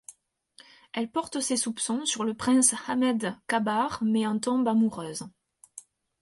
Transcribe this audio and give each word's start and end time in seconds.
Elle 0.93 1.11
porte 1.11 1.39
ses 1.41 1.57
soupçons 1.57 2.05
sur 2.05 2.23
le 2.23 2.33
prince 2.33 2.73
Ahmed 2.87 3.35
Kabar 3.45 4.03
mais 4.03 4.25
en 4.25 4.39
tombe 4.39 4.67
amoureuse... 4.67 5.29